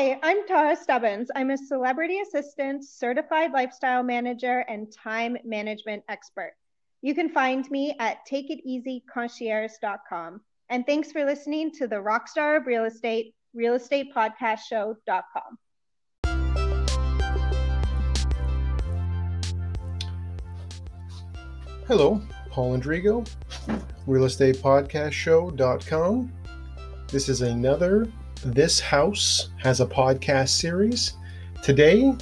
Hi, 0.00 0.16
I'm 0.22 0.46
Tara 0.46 0.74
Stubbins. 0.74 1.30
I'm 1.36 1.50
a 1.50 1.58
celebrity 1.58 2.20
assistant, 2.20 2.86
certified 2.86 3.52
lifestyle 3.52 4.02
manager, 4.02 4.60
and 4.60 4.90
time 4.90 5.36
management 5.44 6.04
expert. 6.08 6.54
You 7.02 7.14
can 7.14 7.28
find 7.28 7.70
me 7.70 7.94
at 8.00 8.26
takeiteasyconcierge.com. 8.26 10.40
And 10.70 10.86
thanks 10.86 11.12
for 11.12 11.26
listening 11.26 11.70
to 11.72 11.86
the 11.86 11.96
Rockstar 11.96 12.56
of 12.56 12.66
Real 12.66 12.86
Estate, 12.86 13.34
Real 13.52 13.74
Estate 13.74 14.06
Podcast 14.16 14.60
Show.com. 14.60 15.58
Hello, 21.86 22.22
Paul 22.48 22.78
Andrigo, 22.78 23.30
Real 24.06 24.24
Estate 24.24 24.56
Podcast 24.56 25.12
Show.com. 25.12 26.32
This 27.08 27.28
is 27.28 27.42
another 27.42 28.10
This 28.44 28.80
House 28.80 29.50
Has 29.58 29.82
a 29.82 29.86
Podcast 29.86 30.48
series. 30.48 31.12
Today, 31.62 32.14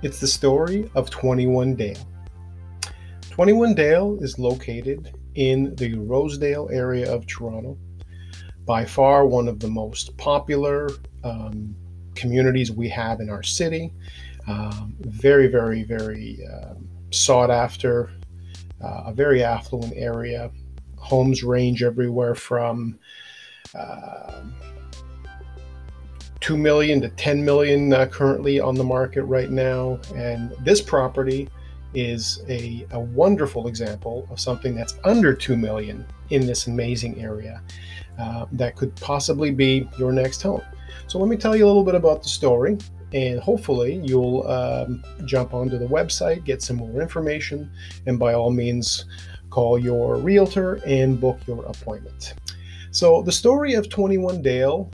it's 0.00 0.18
the 0.18 0.26
story 0.26 0.90
of 0.94 1.10
21 1.10 1.74
Dale. 1.74 1.98
21 3.28 3.74
Dale 3.74 4.16
is 4.22 4.38
located 4.38 5.14
in 5.34 5.74
the 5.74 5.96
Rosedale 5.96 6.70
area 6.72 7.12
of 7.12 7.26
Toronto. 7.26 7.76
By 8.64 8.86
far, 8.86 9.26
one 9.26 9.48
of 9.48 9.60
the 9.60 9.68
most 9.68 10.16
popular 10.16 10.88
um, 11.24 11.76
communities 12.14 12.72
we 12.72 12.88
have 12.88 13.20
in 13.20 13.28
our 13.28 13.42
city. 13.42 13.92
Um, 14.48 14.96
very, 15.00 15.48
very, 15.48 15.82
very 15.82 16.38
um, 16.50 16.88
sought 17.10 17.50
after, 17.50 18.10
uh, 18.82 19.02
a 19.08 19.12
very 19.12 19.44
affluent 19.44 19.92
area. 19.94 20.50
Homes 20.96 21.44
range 21.44 21.82
everywhere 21.82 22.34
from 22.34 22.98
uh, 23.74 24.40
2 26.40 26.56
million 26.56 27.00
to 27.00 27.08
10 27.10 27.44
million 27.44 27.92
uh, 27.92 28.06
currently 28.06 28.60
on 28.60 28.74
the 28.74 28.84
market 28.84 29.24
right 29.24 29.50
now. 29.50 29.98
And 30.14 30.52
this 30.60 30.80
property 30.80 31.48
is 31.94 32.42
a, 32.48 32.86
a 32.92 33.00
wonderful 33.00 33.66
example 33.68 34.26
of 34.30 34.40
something 34.40 34.74
that's 34.74 34.98
under 35.04 35.34
2 35.34 35.56
million 35.56 36.06
in 36.30 36.46
this 36.46 36.66
amazing 36.66 37.20
area 37.20 37.62
uh, 38.18 38.46
that 38.52 38.76
could 38.76 38.94
possibly 38.96 39.50
be 39.50 39.88
your 39.98 40.12
next 40.12 40.42
home. 40.42 40.62
So 41.06 41.18
let 41.18 41.28
me 41.28 41.36
tell 41.36 41.56
you 41.56 41.64
a 41.64 41.68
little 41.68 41.84
bit 41.84 41.94
about 41.94 42.22
the 42.22 42.28
story 42.28 42.78
and 43.12 43.40
hopefully 43.40 44.00
you'll 44.04 44.46
um, 44.46 45.02
jump 45.24 45.52
onto 45.52 45.78
the 45.78 45.86
website, 45.86 46.44
get 46.44 46.62
some 46.62 46.76
more 46.76 47.02
information, 47.02 47.70
and 48.06 48.18
by 48.18 48.34
all 48.34 48.50
means, 48.50 49.06
call 49.50 49.78
your 49.78 50.16
realtor 50.16 50.80
and 50.86 51.20
book 51.20 51.40
your 51.46 51.64
appointment. 51.64 52.34
So, 52.92 53.22
the 53.22 53.32
story 53.32 53.74
of 53.74 53.88
21 53.88 54.42
Dale 54.42 54.90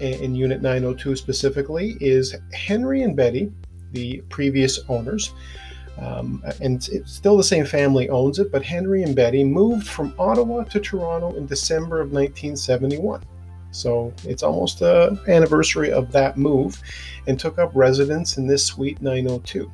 in 0.00 0.34
Unit 0.34 0.62
902 0.62 1.16
specifically 1.16 1.96
is 2.00 2.34
Henry 2.52 3.02
and 3.02 3.16
Betty, 3.16 3.52
the 3.92 4.22
previous 4.28 4.80
owners. 4.88 5.32
Um, 5.98 6.42
and 6.60 6.86
it's 6.92 7.12
still 7.12 7.36
the 7.36 7.42
same 7.42 7.64
family 7.64 8.08
owns 8.10 8.38
it, 8.38 8.52
but 8.52 8.62
Henry 8.62 9.02
and 9.02 9.16
Betty 9.16 9.42
moved 9.42 9.88
from 9.88 10.14
Ottawa 10.18 10.64
to 10.64 10.80
Toronto 10.80 11.34
in 11.36 11.46
December 11.46 12.00
of 12.00 12.12
1971. 12.12 13.22
So 13.70 14.12
it's 14.24 14.42
almost 14.42 14.78
the 14.78 15.18
anniversary 15.28 15.92
of 15.92 16.12
that 16.12 16.36
move 16.36 16.80
and 17.26 17.38
took 17.38 17.58
up 17.58 17.70
residence 17.74 18.36
in 18.36 18.46
this 18.46 18.64
suite 18.64 19.00
902. 19.02 19.70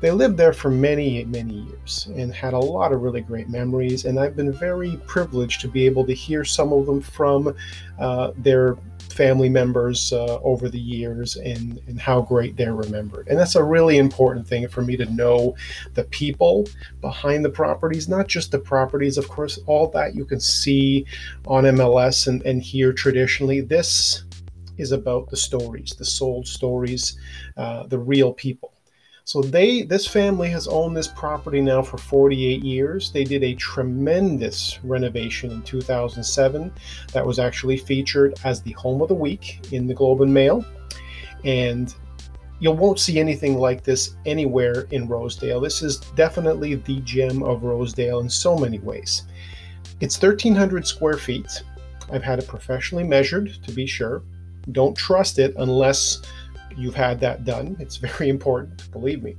They 0.00 0.10
lived 0.10 0.36
there 0.36 0.52
for 0.52 0.70
many, 0.70 1.24
many 1.24 1.60
years 1.62 2.08
and 2.14 2.32
had 2.32 2.52
a 2.52 2.58
lot 2.58 2.92
of 2.92 3.00
really 3.00 3.22
great 3.22 3.48
memories. 3.48 4.04
And 4.04 4.20
I've 4.20 4.36
been 4.36 4.52
very 4.52 4.98
privileged 5.06 5.62
to 5.62 5.68
be 5.68 5.86
able 5.86 6.04
to 6.06 6.12
hear 6.12 6.44
some 6.44 6.72
of 6.72 6.86
them 6.86 7.00
from 7.00 7.54
uh, 7.98 8.32
their 8.36 8.76
family 9.16 9.48
members 9.48 10.12
uh, 10.12 10.38
over 10.42 10.68
the 10.68 10.78
years 10.78 11.36
and, 11.36 11.80
and 11.86 11.98
how 11.98 12.20
great 12.20 12.56
they're 12.56 12.74
remembered. 12.74 13.26
And 13.28 13.38
that's 13.38 13.54
a 13.54 13.64
really 13.64 13.96
important 13.96 14.46
thing 14.46 14.68
for 14.68 14.82
me 14.82 14.96
to 14.98 15.06
know 15.06 15.56
the 15.94 16.04
people 16.04 16.68
behind 17.00 17.42
the 17.42 17.50
properties, 17.50 18.08
not 18.08 18.28
just 18.28 18.52
the 18.52 18.58
properties, 18.58 19.16
of 19.16 19.28
course, 19.28 19.58
all 19.66 19.88
that 19.88 20.14
you 20.14 20.26
can 20.26 20.40
see 20.40 21.06
on 21.46 21.64
MLS 21.64 22.26
and, 22.26 22.42
and 22.42 22.62
hear 22.62 22.92
traditionally. 22.92 23.62
This 23.62 24.24
is 24.76 24.92
about 24.92 25.30
the 25.30 25.36
stories, 25.36 25.94
the 25.96 26.04
sold 26.04 26.46
stories, 26.46 27.18
uh, 27.56 27.86
the 27.86 27.98
real 27.98 28.34
people. 28.34 28.75
So 29.26 29.42
they 29.42 29.82
this 29.82 30.06
family 30.06 30.48
has 30.50 30.68
owned 30.68 30.96
this 30.96 31.08
property 31.08 31.60
now 31.60 31.82
for 31.82 31.98
48 31.98 32.62
years. 32.62 33.10
They 33.10 33.24
did 33.24 33.42
a 33.42 33.56
tremendous 33.56 34.78
renovation 34.84 35.50
in 35.50 35.62
2007 35.62 36.72
that 37.12 37.26
was 37.26 37.40
actually 37.40 37.76
featured 37.76 38.38
as 38.44 38.62
the 38.62 38.70
home 38.74 39.02
of 39.02 39.08
the 39.08 39.14
week 39.14 39.72
in 39.72 39.88
the 39.88 39.94
Globe 39.94 40.20
and 40.20 40.32
Mail. 40.32 40.64
And 41.44 41.92
you 42.60 42.70
won't 42.70 43.00
see 43.00 43.18
anything 43.18 43.58
like 43.58 43.82
this 43.82 44.14
anywhere 44.26 44.86
in 44.92 45.08
Rosedale. 45.08 45.60
This 45.60 45.82
is 45.82 45.98
definitely 46.14 46.76
the 46.76 47.00
gem 47.00 47.42
of 47.42 47.64
Rosedale 47.64 48.20
in 48.20 48.30
so 48.30 48.56
many 48.56 48.78
ways. 48.78 49.24
It's 49.98 50.22
1300 50.22 50.86
square 50.86 51.16
feet. 51.16 51.64
I've 52.12 52.22
had 52.22 52.38
it 52.38 52.46
professionally 52.46 53.02
measured 53.02 53.58
to 53.64 53.72
be 53.72 53.86
sure. 53.86 54.22
Don't 54.70 54.96
trust 54.96 55.40
it 55.40 55.52
unless 55.58 56.22
you've 56.76 56.94
had 56.94 57.20
that 57.20 57.44
done. 57.44 57.76
It's 57.80 57.96
very 57.96 58.28
important, 58.36 58.90
believe 58.92 59.22
me. 59.22 59.36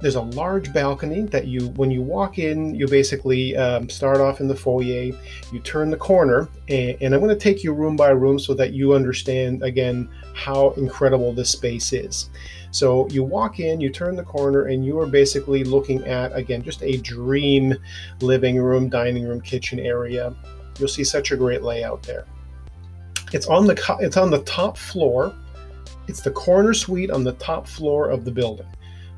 There's 0.00 0.16
a 0.16 0.22
large 0.22 0.70
balcony 0.72 1.22
that 1.22 1.46
you, 1.46 1.68
when 1.76 1.90
you 1.90 2.02
walk 2.02 2.38
in, 2.38 2.74
you 2.74 2.86
basically 2.86 3.56
um, 3.56 3.88
start 3.88 4.18
off 4.18 4.40
in 4.40 4.48
the 4.48 4.54
foyer, 4.54 5.12
you 5.50 5.60
turn 5.60 5.88
the 5.88 5.96
corner, 5.96 6.48
and, 6.68 6.96
and 7.00 7.14
I'm 7.14 7.20
going 7.20 7.34
to 7.34 7.42
take 7.42 7.64
you 7.64 7.72
room 7.72 7.96
by 7.96 8.10
room 8.10 8.38
so 8.38 8.52
that 8.54 8.74
you 8.74 8.92
understand 8.92 9.62
again 9.62 10.10
how 10.34 10.70
incredible 10.72 11.32
this 11.32 11.50
space 11.50 11.94
is. 11.94 12.28
So 12.70 13.08
you 13.08 13.22
walk 13.22 13.60
in, 13.60 13.80
you 13.80 13.88
turn 13.88 14.16
the 14.16 14.24
corner, 14.24 14.66
and 14.66 14.84
you 14.84 14.98
are 14.98 15.06
basically 15.06 15.64
looking 15.64 16.04
at, 16.06 16.36
again, 16.36 16.62
just 16.62 16.82
a 16.82 16.98
dream 16.98 17.74
living 18.20 18.58
room, 18.58 18.90
dining 18.90 19.26
room, 19.26 19.40
kitchen 19.40 19.78
area. 19.78 20.34
You'll 20.78 20.88
see 20.88 21.04
such 21.04 21.30
a 21.30 21.36
great 21.36 21.62
layout 21.62 22.02
there. 22.02 22.26
It's 23.32 23.46
on 23.46 23.66
the 23.66 23.96
it's 24.00 24.16
on 24.16 24.30
the 24.30 24.42
top 24.42 24.76
floor 24.76 25.34
it's 26.08 26.20
the 26.20 26.30
corner 26.30 26.74
suite 26.74 27.10
on 27.10 27.24
the 27.24 27.32
top 27.34 27.66
floor 27.66 28.10
of 28.10 28.24
the 28.24 28.30
building. 28.30 28.66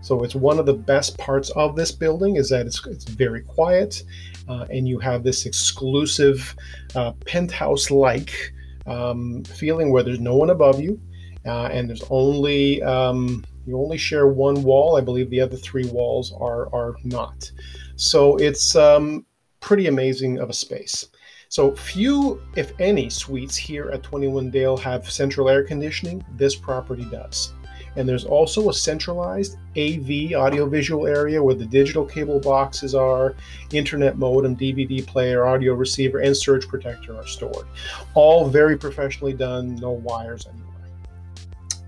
So 0.01 0.23
it's 0.23 0.35
one 0.35 0.59
of 0.59 0.67
the 0.67 0.75
best 0.75 1.19
parts 1.19 1.51
of 1.51 1.75
this 1.75 1.91
building 1.91 2.37
is 2.37 2.49
that 2.51 2.67
it's, 2.67 2.87
it's 2.87 3.05
very 3.05 3.43
quiet 3.43 4.05
uh, 4.49 4.67
and 4.71 4.87
you 4.87 4.99
have 5.01 5.25
this 5.25 5.47
exclusive 5.47 6.55
uh, 6.95 7.13
penthouse-like 7.25 8.53
um, 8.87 9.43
feeling 9.45 9.91
where 9.91 10.05
there's 10.05 10.21
no 10.21 10.37
one 10.37 10.51
above 10.51 10.81
you 10.81 11.01
uh, 11.47 11.67
and 11.67 11.89
there's 11.89 12.05
only 12.11 12.83
um, 12.83 13.45
you 13.67 13.79
only 13.79 13.97
share 13.97 14.27
one 14.29 14.63
wall. 14.63 14.97
I 14.97 15.01
believe 15.01 15.31
the 15.31 15.41
other 15.41 15.57
three 15.57 15.87
walls 15.87 16.33
are 16.39 16.73
are 16.75 16.97
not. 17.05 17.51
So 17.97 18.37
it's 18.37 18.77
um, 18.77 19.25
pretty 19.61 19.87
amazing 19.87 20.39
of 20.39 20.51
a 20.51 20.53
space. 20.53 21.09
So 21.49 21.75
few, 21.77 22.43
if 22.57 22.73
any, 22.81 23.09
suites 23.09 23.57
here 23.57 23.91
at 23.91 24.03
21 24.03 24.51
Dale 24.51 24.77
have 24.79 25.11
central 25.11 25.49
air 25.49 25.63
conditioning. 25.63 26.25
This 26.37 26.57
property 26.57 27.05
does. 27.05 27.53
And 27.95 28.07
there's 28.07 28.27
also 28.27 28.69
a 28.69 28.75
centralized 28.75 29.57
AV 29.77 30.35
audiovisual 30.35 31.07
area 31.07 31.43
where 31.43 31.55
the 31.55 31.65
digital 31.65 32.05
cable 32.05 32.41
boxes 32.41 32.95
are, 32.95 33.35
internet 33.73 34.19
modem, 34.19 34.55
DVD 34.55 35.07
player, 35.07 35.47
audio 35.47 35.73
receiver, 35.73 36.19
and 36.19 36.37
surge 36.37 36.69
protector 36.69 37.17
are 37.17 37.27
stored. 37.27 37.67
All 38.15 38.49
very 38.49 38.77
professionally 38.77 39.33
done, 39.33 39.77
no 39.77 39.93
wires 39.93 40.47
anywhere. 40.47 40.67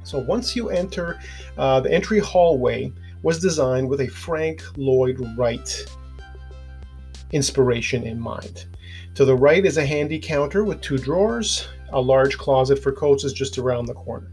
So 0.02 0.18
once 0.18 0.56
you 0.56 0.70
enter, 0.70 1.18
uh, 1.58 1.80
the 1.80 1.92
entry 1.92 2.20
hallway 2.20 2.90
was 3.22 3.38
designed 3.38 3.88
with 3.88 4.00
a 4.00 4.08
Frank 4.08 4.62
Lloyd 4.78 5.18
Wright 5.36 5.84
inspiration 7.32 8.04
in 8.04 8.18
mind. 8.18 8.64
To 9.18 9.24
the 9.24 9.34
right 9.34 9.66
is 9.66 9.78
a 9.78 9.84
handy 9.84 10.20
counter 10.20 10.62
with 10.62 10.80
two 10.80 10.96
drawers. 10.96 11.66
A 11.92 12.00
large 12.00 12.38
closet 12.38 12.78
for 12.78 12.92
coats 12.92 13.24
is 13.24 13.32
just 13.32 13.58
around 13.58 13.86
the 13.86 13.94
corner. 13.94 14.30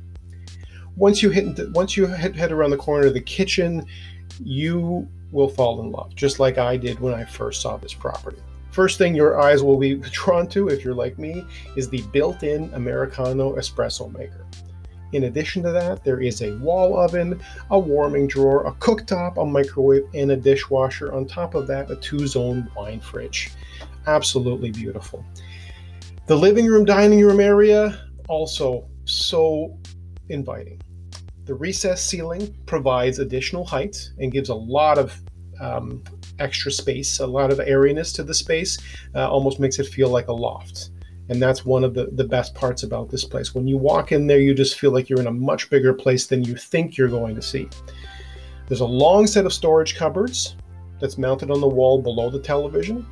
Once 0.96 1.24
you 1.24 1.32
hit 1.32 1.72
once 1.72 1.98
you 1.98 2.06
head 2.06 2.52
around 2.52 2.70
the 2.70 2.78
corner 2.78 3.08
of 3.08 3.16
the 3.16 3.20
kitchen, 3.20 3.88
you 4.44 5.08
will 5.32 5.50
fall 5.50 5.82
in 5.82 5.92
love, 5.92 6.14
just 6.14 6.40
like 6.40 6.60
I 6.60 6.78
did 6.78 7.00
when 7.00 7.16
I 7.16 7.26
first 7.26 7.64
saw 7.64 7.78
this 7.78 7.96
property. 7.96 8.38
First 8.70 9.00
thing 9.00 9.16
your 9.16 9.42
eyes 9.42 9.64
will 9.64 9.80
be 9.80 9.96
drawn 10.12 10.48
to, 10.50 10.68
if 10.68 10.86
you're 10.86 10.94
like 10.94 11.18
me, 11.18 11.44
is 11.76 11.90
the 11.90 12.04
built-in 12.14 12.72
Americano 12.76 13.56
espresso 13.56 14.16
maker. 14.16 14.46
In 15.14 15.26
addition 15.26 15.64
to 15.64 15.72
that, 15.72 16.04
there 16.04 16.20
is 16.20 16.42
a 16.42 16.58
wall 16.58 16.98
oven, 16.98 17.42
a 17.72 17.80
warming 17.80 18.28
drawer, 18.28 18.66
a 18.66 18.72
cooktop, 18.74 19.42
a 19.42 19.46
microwave, 19.46 20.04
and 20.14 20.32
a 20.32 20.36
dishwasher. 20.36 21.14
On 21.14 21.26
top 21.26 21.56
of 21.56 21.68
that, 21.68 21.90
a 21.92 21.96
two 21.96 22.28
zone 22.28 22.70
wine 22.76 23.00
fridge 23.00 23.52
absolutely 24.08 24.72
beautiful. 24.72 25.26
The 26.28 26.36
living 26.36 26.66
room, 26.66 26.86
dining 26.86 27.24
room 27.24 27.40
area, 27.40 28.00
also 28.28 28.88
so 29.06 29.78
inviting. 30.30 30.82
The 31.46 31.54
recessed 31.54 32.08
ceiling 32.08 32.56
provides 32.66 33.20
additional 33.20 33.66
height 33.66 34.12
and 34.20 34.32
gives 34.32 34.50
a 34.50 34.56
lot 34.56 34.98
of 34.98 35.20
um, 35.62 36.04
extra 36.40 36.72
space, 36.72 37.20
a 37.20 37.28
lot 37.28 37.52
of 37.52 37.60
airiness 37.60 38.12
to 38.14 38.24
the 38.24 38.34
space, 38.34 38.78
uh, 39.14 39.30
almost 39.30 39.60
makes 39.60 39.80
it 39.80 39.86
feel 39.86 40.10
like 40.10 40.28
a 40.28 40.34
loft. 40.34 40.90
And 41.30 41.42
that's 41.42 41.66
one 41.66 41.84
of 41.84 41.94
the, 41.94 42.08
the 42.12 42.24
best 42.24 42.54
parts 42.54 42.84
about 42.84 43.10
this 43.10 43.24
place. 43.24 43.56
When 43.56 43.68
you 43.68 43.78
walk 43.78 44.12
in 44.12 44.28
there, 44.28 44.40
you 44.40 44.54
just 44.54 44.80
feel 44.80 44.92
like 44.92 45.10
you're 45.10 45.20
in 45.20 45.28
a 45.28 45.32
much 45.32 45.70
bigger 45.70 45.94
place 45.94 46.28
than 46.28 46.44
you 46.44 46.56
think 46.56 46.98
you're 46.98 47.08
going 47.08 47.36
to 47.36 47.42
see. 47.42 47.68
There's 48.68 48.82
a 48.82 48.86
long 48.86 49.26
set 49.26 49.46
of 49.46 49.54
storage 49.54 49.96
cupboards 49.96 50.56
that's 51.00 51.18
mounted 51.18 51.52
on 51.52 51.62
the 51.62 51.68
wall 51.68 52.02
below 52.02 52.30
the 52.30 52.40
television. 52.40 53.06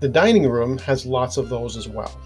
The 0.00 0.08
dining 0.08 0.48
room 0.48 0.78
has 0.78 1.06
lots 1.06 1.36
of 1.36 1.48
those 1.48 1.76
as 1.76 1.88
well. 1.88 2.20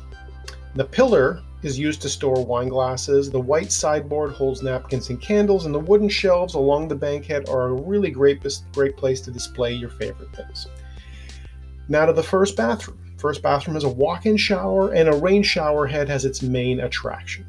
The 0.75 0.85
pillar 0.85 1.43
is 1.62 1.79
used 1.79 2.03
to 2.03 2.09
store 2.09 2.44
wine 2.44 2.69
glasses. 2.69 3.31
The 3.31 3.41
white 3.41 3.70
sideboard 3.70 4.32
holds 4.32 4.62
napkins 4.62 5.11
and 5.11 5.20
candles, 5.20 5.64
and 5.64 5.75
the 5.75 5.79
wooden 5.79 6.09
shelves 6.09 6.55
along 6.55 6.88
the 6.88 6.97
banquette 6.97 7.49
are 7.49 7.69
a 7.69 7.73
really 7.73 8.11
great, 8.11 8.44
great 8.73 8.97
place 8.97 9.20
to 9.23 9.31
display 9.31 9.73
your 9.73 9.91
favorite 9.91 10.35
things. 10.35 10.67
Now 11.88 12.06
to 12.06 12.12
the 12.12 12.23
first 12.23 12.56
bathroom. 12.56 12.99
First 13.22 13.40
bathroom 13.40 13.76
has 13.76 13.84
a 13.84 13.88
walk-in 13.88 14.36
shower, 14.36 14.92
and 14.94 15.08
a 15.08 15.14
rain 15.14 15.44
shower 15.44 15.86
head 15.86 16.08
has 16.08 16.24
its 16.24 16.42
main 16.42 16.80
attraction. 16.80 17.46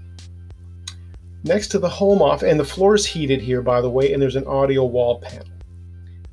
Next 1.45 1.69
to 1.69 1.79
the 1.79 1.89
home 1.89 2.21
office, 2.21 2.47
and 2.47 2.59
the 2.59 2.63
floor 2.63 2.93
is 2.93 3.07
heated 3.07 3.41
here, 3.41 3.63
by 3.63 3.81
the 3.81 3.89
way, 3.89 4.13
and 4.13 4.21
there's 4.21 4.35
an 4.35 4.45
audio 4.45 4.85
wall 4.85 5.19
panel. 5.19 5.47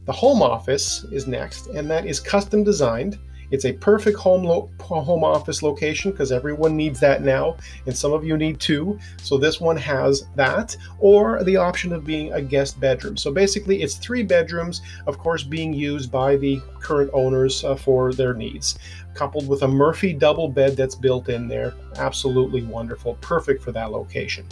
The 0.05 0.13
home 0.13 0.43
office 0.43 1.05
is 1.05 1.27
next, 1.27 1.69
and 1.69 1.91
that 1.91 2.05
is 2.05 2.21
custom 2.21 2.65
designed 2.65 3.19
it's 3.51 3.65
a 3.65 3.73
perfect 3.73 4.19
home 4.19 4.45
lo- 4.45 4.71
home 4.81 5.25
office 5.25 5.63
location 5.63 6.11
because 6.11 6.33
everyone 6.33 6.77
needs 6.77 7.01
that 7.01 7.23
now, 7.23 7.57
and 7.87 7.97
some 7.97 8.13
of 8.13 8.25
you 8.25 8.37
need 8.37 8.61
two. 8.61 8.99
So 9.23 9.39
this 9.39 9.61
one 9.61 9.77
has 9.77 10.29
that, 10.37 10.77
or 10.99 11.43
the 11.45 11.57
option 11.57 11.93
of 11.93 12.05
being 12.05 12.33
a 12.33 12.43
guest 12.43 12.81
bedroom. 12.81 13.17
So 13.17 13.33
basically, 13.33 13.83
it's 13.83 13.97
three 13.97 14.23
bedrooms, 14.23 14.83
of 15.07 15.19
course, 15.19 15.43
being 15.43 15.73
used 15.73 16.11
by 16.11 16.37
the 16.37 16.61
current 16.81 17.11
owners 17.13 17.65
uh, 17.65 17.77
for 17.77 18.13
their 18.13 18.35
needs, 18.35 18.79
coupled 19.15 19.49
with 19.49 19.63
a 19.63 19.69
Murphy 19.69 20.13
double 20.13 20.49
bed 20.49 20.77
that's 20.77 20.95
built 20.95 21.29
in 21.29 21.49
there. 21.49 21.75
Absolutely 21.97 22.63
wonderful, 22.63 23.15
perfect 23.21 23.63
for 23.63 23.73
that 23.73 23.91
location. 23.91 24.47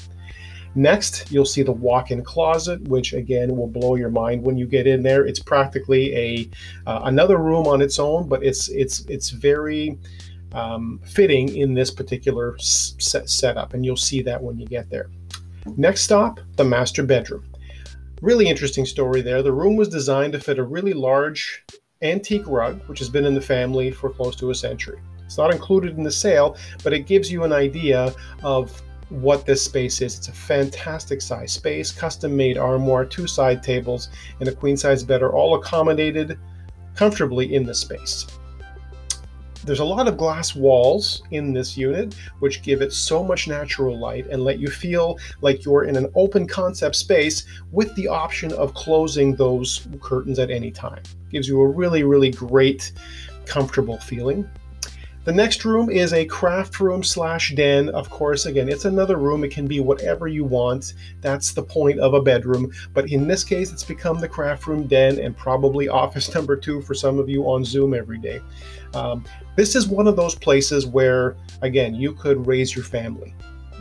Next, 0.75 1.31
you'll 1.33 1.45
see 1.45 1.63
the 1.63 1.73
walk-in 1.73 2.23
closet, 2.23 2.83
which 2.89 3.13
again 3.13 3.57
will 3.57 3.67
blow 3.67 3.97
your 3.97 4.11
mind 4.11 4.43
when 4.43 4.57
you 4.57 4.67
get 4.67 4.87
in 4.87 5.03
there. 5.03 5.27
It's 5.27 5.41
practically 5.41 6.15
a 6.15 6.51
uh, 6.87 7.01
another 7.05 7.39
room 7.39 7.67
on 7.67 7.81
its 7.81 7.99
own, 7.99 8.29
but 8.29 8.43
it's 8.45 8.69
it's 8.69 9.01
it's 9.07 9.31
very 9.31 9.99
um, 10.53 11.01
fitting 11.05 11.57
in 11.57 11.75
this 11.75 11.91
particular 11.91 12.57
set 12.59 13.29
setup, 13.29 13.75
and 13.75 13.85
you'll 13.85 13.97
see 13.97 14.23
that 14.23 14.43
when 14.43 14.59
you 14.59 14.67
get 14.67 14.89
there. 14.91 15.11
Next 15.77 16.03
stop, 16.03 16.41
the 16.57 16.65
master 16.65 17.03
bedroom. 17.03 17.45
Really 18.23 18.49
interesting 18.49 18.87
story 18.87 19.21
there. 19.21 19.43
The 19.43 19.53
room 19.53 19.77
was 19.77 19.89
designed 19.89 20.33
to 20.33 20.41
fit 20.41 20.59
a 20.59 20.65
really 20.65 20.93
large 20.93 21.65
antique 22.03 22.47
rug, 22.47 22.81
which 22.89 22.99
has 22.99 23.09
been 23.09 23.25
in 23.25 23.35
the 23.35 23.41
family 23.41 23.91
for 23.91 24.11
close 24.11 24.37
to 24.37 24.51
a 24.51 24.55
century. 24.55 25.01
It's 25.25 25.37
not 25.39 25.53
included 25.53 25.97
in 25.99 26.05
the 26.05 26.11
sale, 26.11 26.57
but 26.83 26.93
it 26.93 27.01
gives 27.01 27.31
you 27.31 27.45
an 27.45 27.53
idea 27.53 28.15
of 28.43 28.83
what 29.11 29.47
this 29.47 29.65
space 29.65 30.01
is. 30.01 30.17
It's 30.19 30.29
a 30.29 30.33
fantastic 30.33 31.23
size 31.23 31.53
space, 31.53 31.91
custom 31.91 32.37
made 32.37 32.59
armoire, 32.59 33.05
two 33.05 33.27
side 33.27 33.63
tables, 33.63 34.11
and 34.41 34.49
a 34.49 34.53
queen 34.53 34.77
size 34.77 35.03
bed 35.03 35.23
are 35.23 35.33
all 35.33 35.55
accommodated 35.55 36.39
comfortably 36.95 37.55
in 37.55 37.65
the 37.65 37.75
space. 37.75 38.27
There's 39.65 39.81
a 39.81 39.85
lot 39.85 40.09
of 40.09 40.17
glass 40.17 40.55
walls 40.55 41.23
in 41.31 41.53
this 41.53 41.77
unit, 41.77 42.15
which 42.39 42.63
give 42.63 42.81
it 42.81 42.93
so 42.93 43.23
much 43.23 43.49
natural 43.49 43.99
light 43.99 44.27
and 44.29 44.43
let 44.43 44.59
you 44.59 44.69
feel 44.69 45.19
like 45.43 45.65
you're 45.65 45.85
in 45.85 45.97
an 45.97 46.11
open 46.15 46.47
concept 46.47 46.97
space 46.97 47.45
with 47.71 47.95
the 47.95 48.09
option 48.09 48.53
of 48.53 48.73
closing 48.75 49.35
those 49.35 49.87
curtains 50.01 50.39
at 50.39 50.51
any 50.51 50.71
time. 50.71 51.03
Gives 51.31 51.49
you 51.49 51.61
a 51.61 51.69
really, 51.69 52.03
really 52.03 52.31
great, 52.31 52.93
comfortable 53.47 53.99
feeling. 53.99 54.49
The 55.29 55.35
next 55.35 55.67
room 55.67 55.91
is 55.91 56.15
a 56.15 56.25
craft 56.25 56.81
room 56.81 57.05
slash 57.05 57.55
den. 57.55 57.91
Of 57.91 58.09
course, 58.09 58.47
again, 58.47 58.67
it's 58.67 58.87
another 58.87 59.19
room. 59.19 59.45
It 59.45 59.51
can 59.51 59.67
be 59.67 59.79
whatever 59.79 60.27
you 60.27 60.43
want. 60.43 60.95
That's 61.21 61.53
the 61.53 61.63
point 61.63 62.01
of 62.01 62.15
a 62.15 62.23
bedroom. 62.23 62.73
But 62.95 63.13
in 63.13 63.29
this 63.29 63.45
case, 63.45 63.71
it's 63.71 63.85
become 63.85 64.21
the 64.21 64.29
craft 64.31 64.67
room 64.67 64.87
den 64.87 65.19
and 65.19 65.37
probably 65.37 65.87
office 65.91 66.35
number 66.35 66.57
two 66.57 66.81
for 66.81 66.95
some 66.95 67.19
of 67.19 67.29
you 67.29 67.43
on 67.43 67.63
Zoom 67.63 67.93
every 67.93 68.17
day. 68.17 68.41
Um, 68.95 69.23
this 69.55 69.77
is 69.77 69.87
one 69.87 70.09
of 70.09 70.17
those 70.17 70.35
places 70.35 70.87
where, 70.87 71.37
again, 71.61 71.95
you 71.95 72.15
could 72.15 72.47
raise 72.47 72.75
your 72.75 72.87
family. 72.87 73.35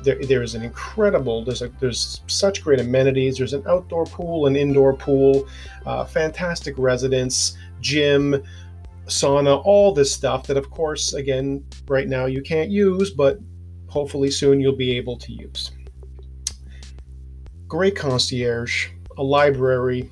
There, 0.04 0.22
there 0.26 0.44
is 0.44 0.54
an 0.54 0.64
incredible 0.64 1.44
there's 1.46 1.62
a 1.64 1.70
there's 1.80 2.22
such 2.28 2.64
great 2.64 2.80
amenities 2.80 3.40
there's 3.40 3.54
an 3.54 3.64
outdoor 3.68 4.06
pool 4.06 4.46
an 4.46 4.56
indoor 4.56 4.94
pool 4.94 5.50
uh, 5.88 6.06
fantastic 6.06 6.76
residence 6.78 7.58
gym 7.82 8.42
sauna, 9.08 9.62
all 9.66 9.94
this 9.94 10.14
stuff 10.14 10.48
that, 10.48 10.58
of 10.58 10.70
course, 10.70 11.14
again, 11.14 11.66
right 11.88 12.08
now 12.08 12.26
you 12.26 12.42
can't 12.42 12.70
use, 12.70 13.12
but 13.12 13.40
hopefully 13.88 14.30
soon 14.30 14.60
you'll 14.60 14.76
be 14.76 14.98
able 14.98 15.18
to 15.18 15.32
use. 15.32 15.72
Great 17.68 17.96
concierge, 17.96 18.90
a 19.18 19.24
library. 19.24 20.12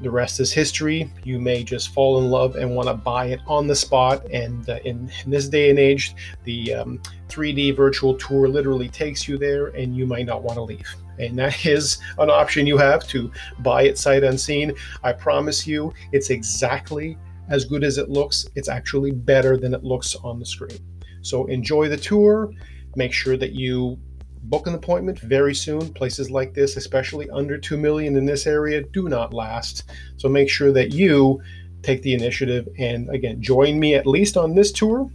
the 0.00 0.10
rest 0.10 0.38
is 0.38 0.52
history. 0.52 1.12
You 1.24 1.40
may 1.40 1.64
just 1.64 1.92
fall 1.92 2.20
in 2.20 2.30
love 2.30 2.54
and 2.54 2.76
want 2.76 2.86
to 2.86 2.94
buy 2.94 3.26
it 3.26 3.40
on 3.48 3.66
the 3.66 3.74
spot. 3.74 4.24
And 4.30 4.68
uh, 4.68 4.78
in, 4.84 5.10
in, 5.24 5.30
this 5.32 5.48
day 5.48 5.70
and 5.70 5.80
age, 5.80 6.14
the 6.44 6.74
um, 6.74 7.02
3D 7.28 7.76
virtual 7.76 8.14
tour 8.14 8.46
literally 8.46 8.88
takes 8.88 9.26
you 9.26 9.38
there, 9.38 9.66
and 9.68 9.96
you 9.96 10.06
might 10.06 10.26
not 10.26 10.44
want 10.44 10.56
to 10.56 10.62
leave. 10.62 10.94
And 11.18 11.36
that 11.40 11.66
is 11.66 11.98
an 12.18 12.30
option 12.30 12.64
you 12.64 12.78
have 12.78 13.08
to 13.08 13.32
buy 13.58 13.82
it 13.82 13.98
sight 13.98 14.22
unseen. 14.22 14.72
I 15.02 15.12
promise 15.12 15.66
you, 15.66 15.92
it's 16.12 16.30
exactly 16.30 17.18
as 17.48 17.64
good 17.64 17.84
as 17.84 17.98
it 17.98 18.08
looks. 18.08 18.46
It's 18.54 18.68
actually 18.68 19.12
better 19.12 19.56
than 19.56 19.74
it 19.74 19.84
looks 19.84 20.14
on 20.16 20.38
the 20.38 20.46
screen. 20.46 20.78
So 21.22 21.46
enjoy 21.46 21.88
the 21.88 21.96
tour. 21.96 22.50
Make 22.94 23.12
sure 23.12 23.36
that 23.36 23.52
you 23.52 23.98
book 24.44 24.66
an 24.66 24.74
appointment 24.74 25.18
very 25.20 25.54
soon. 25.54 25.92
Places 25.92 26.30
like 26.30 26.54
this, 26.54 26.76
especially 26.76 27.28
under 27.30 27.58
2 27.58 27.76
million 27.76 28.16
in 28.16 28.24
this 28.24 28.46
area, 28.46 28.82
do 28.82 29.08
not 29.08 29.34
last. 29.34 29.90
So 30.16 30.28
make 30.28 30.48
sure 30.48 30.72
that 30.72 30.92
you 30.92 31.40
take 31.82 32.02
the 32.02 32.14
initiative 32.14 32.68
and 32.78 33.08
again, 33.10 33.40
join 33.40 33.78
me 33.78 33.94
at 33.94 34.06
least 34.06 34.36
on 34.36 34.54
this 34.54 34.72
tour 34.72 35.10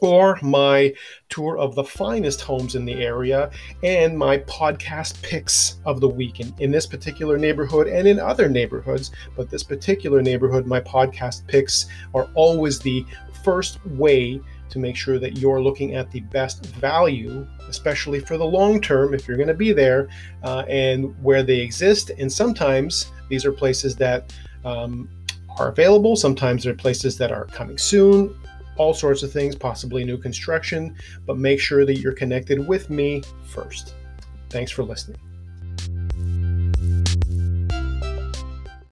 or 0.00 0.38
my 0.42 0.92
tour 1.28 1.58
of 1.58 1.74
the 1.74 1.84
finest 1.84 2.40
homes 2.40 2.74
in 2.74 2.84
the 2.84 2.94
area 2.94 3.50
and 3.82 4.16
my 4.16 4.38
podcast 4.38 5.20
picks 5.22 5.80
of 5.84 6.00
the 6.00 6.08
week 6.08 6.40
in, 6.40 6.54
in 6.58 6.70
this 6.70 6.86
particular 6.86 7.38
neighborhood 7.38 7.88
and 7.88 8.06
in 8.06 8.18
other 8.18 8.48
neighborhoods. 8.48 9.10
But 9.36 9.50
this 9.50 9.62
particular 9.62 10.22
neighborhood, 10.22 10.66
my 10.66 10.80
podcast 10.80 11.46
picks 11.46 11.86
are 12.14 12.28
always 12.34 12.78
the 12.78 13.04
first 13.44 13.84
way 13.86 14.40
to 14.70 14.78
make 14.78 14.96
sure 14.96 15.18
that 15.18 15.38
you're 15.38 15.62
looking 15.62 15.94
at 15.94 16.10
the 16.10 16.20
best 16.20 16.66
value, 16.66 17.46
especially 17.68 18.20
for 18.20 18.36
the 18.36 18.44
long 18.44 18.80
term 18.80 19.14
if 19.14 19.26
you're 19.26 19.36
going 19.36 19.48
to 19.48 19.54
be 19.54 19.72
there, 19.72 20.08
uh, 20.42 20.64
and 20.68 21.14
where 21.22 21.42
they 21.42 21.58
exist. 21.60 22.10
And 22.18 22.30
sometimes 22.30 23.10
these 23.28 23.44
are 23.44 23.52
places 23.52 23.96
that 23.96 24.34
um, 24.64 25.08
are 25.58 25.68
available, 25.68 26.16
sometimes 26.16 26.64
they're 26.64 26.74
places 26.74 27.16
that 27.18 27.32
are 27.32 27.46
coming 27.46 27.78
soon 27.78 28.38
all 28.78 28.94
sorts 28.94 29.22
of 29.22 29.32
things, 29.32 29.54
possibly 29.54 30.04
new 30.04 30.16
construction, 30.16 30.96
but 31.26 31.36
make 31.36 31.60
sure 31.60 31.84
that 31.84 31.98
you're 31.98 32.12
connected 32.12 32.66
with 32.66 32.90
me 32.90 33.22
first. 33.44 33.94
Thanks 34.50 34.70
for 34.70 34.82
listening. 34.82 35.18